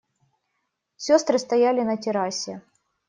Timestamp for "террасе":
2.03-2.61